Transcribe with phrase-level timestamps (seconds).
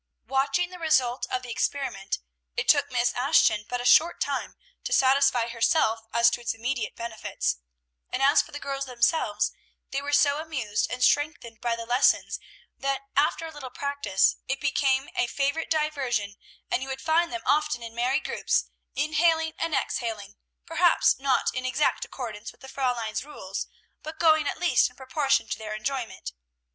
[0.25, 2.17] Watching the result of the experiment,
[2.57, 6.95] it took Miss Ashton but a short time to satisfy herself as to its immediate
[6.95, 7.57] benefits;
[8.09, 9.51] and as for the girls themselves,
[9.91, 12.39] they were so amused and strengthened by the lessons
[12.75, 16.33] that, after a little practice, it became a favorite diversion,
[16.71, 20.33] and you would find them often in merry groups, inhaling and exhaling,
[20.65, 23.67] perhaps not in exact accordance with the Fräulein's rules,
[24.01, 26.31] but gaining at least in proportion to their enjoyment.